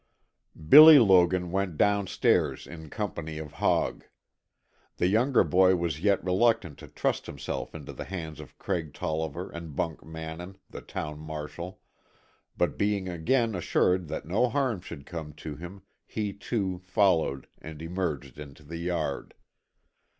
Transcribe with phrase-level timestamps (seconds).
[0.67, 4.05] Billy Logan went down stairs in company of Hogg.
[4.97, 9.51] The younger boy was yet reluctant to trust himself into the hands of Craig Tolliver
[9.51, 11.81] and Bunk Mannin, the town marshal,
[12.57, 17.79] but being again assured that no harm should come to him, he, too, followed and
[17.79, 19.35] emerged into the yard.